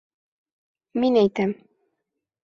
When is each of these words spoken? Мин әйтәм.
Мин 1.03 1.19
әйтәм. 1.21 1.53